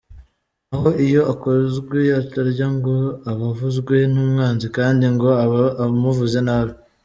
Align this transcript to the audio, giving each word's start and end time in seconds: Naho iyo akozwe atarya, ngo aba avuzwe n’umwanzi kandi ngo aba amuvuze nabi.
Naho 0.69 0.89
iyo 1.05 1.21
akozwe 1.33 1.99
atarya, 2.21 2.67
ngo 2.75 2.95
aba 3.31 3.45
avuzwe 3.53 3.95
n’umwanzi 4.13 4.67
kandi 4.77 5.03
ngo 5.13 5.29
aba 5.43 5.63
amuvuze 5.85 6.39
nabi. 6.47 6.73